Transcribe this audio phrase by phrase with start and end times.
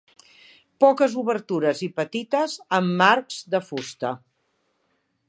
[0.83, 4.15] Poques obertures i petites amb marcs de fusta.